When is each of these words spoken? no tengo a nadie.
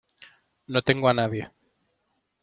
no 0.65 0.81
tengo 0.81 1.09
a 1.09 1.13
nadie. 1.13 1.51